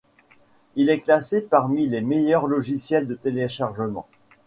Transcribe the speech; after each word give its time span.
Il 0.75 0.89
est 0.89 1.01
classé 1.01 1.41
parmi 1.41 1.87
les 1.87 2.01
meilleurs 2.01 2.47
logiciels 2.47 3.05
de 3.05 3.13
téléchargement. 3.13 4.07